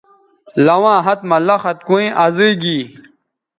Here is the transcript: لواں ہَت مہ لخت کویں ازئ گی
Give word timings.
لواں 0.65 0.99
ہَت 1.05 1.19
مہ 1.29 1.37
لخت 1.47 1.77
کویں 1.87 2.09
ازئ 2.23 2.51
گی 2.61 2.77